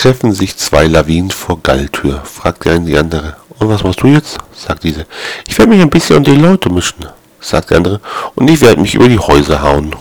treffen 0.00 0.32
sich 0.32 0.56
zwei 0.56 0.86
Lawinen 0.86 1.30
vor 1.30 1.60
Galltür, 1.62 2.22
fragt 2.24 2.64
die 2.64 2.70
eine 2.70 2.86
die 2.86 2.96
andere. 2.96 3.36
Und 3.58 3.68
was 3.68 3.84
machst 3.84 4.02
du 4.02 4.06
jetzt? 4.06 4.38
sagt 4.54 4.84
diese. 4.84 5.04
Ich 5.46 5.58
werde 5.58 5.72
mich 5.72 5.82
ein 5.82 5.90
bisschen 5.90 6.16
unter 6.16 6.32
die 6.32 6.40
Leute 6.40 6.70
mischen, 6.70 7.04
sagt 7.38 7.68
der 7.68 7.76
andere. 7.76 8.00
Und 8.34 8.48
ich 8.48 8.62
werde 8.62 8.80
mich 8.80 8.94
über 8.94 9.08
die 9.08 9.18
Häuser 9.18 9.60
hauen. 9.60 9.94